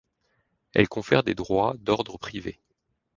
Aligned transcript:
Elle 0.73 0.87
confère 0.89 1.21
des 1.21 1.35
droits 1.35 1.75
d'ordre 1.77 2.17
privé. 2.17 2.59